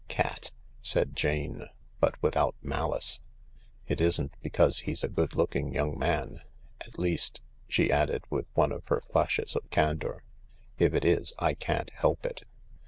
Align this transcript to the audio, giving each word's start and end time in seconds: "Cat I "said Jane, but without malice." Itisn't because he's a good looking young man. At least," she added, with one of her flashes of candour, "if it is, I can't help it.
"Cat 0.07 0.49
I 0.51 0.57
"said 0.81 1.15
Jane, 1.15 1.67
but 1.99 2.19
without 2.23 2.55
malice." 2.59 3.19
Itisn't 3.87 4.31
because 4.41 4.79
he's 4.79 5.03
a 5.03 5.07
good 5.07 5.35
looking 5.35 5.75
young 5.75 5.95
man. 5.95 6.41
At 6.83 6.97
least," 6.97 7.43
she 7.67 7.91
added, 7.91 8.23
with 8.31 8.47
one 8.55 8.71
of 8.71 8.87
her 8.87 9.01
flashes 9.01 9.55
of 9.55 9.69
candour, 9.69 10.23
"if 10.79 10.95
it 10.95 11.05
is, 11.05 11.33
I 11.37 11.53
can't 11.53 11.91
help 11.91 12.25
it. 12.25 12.47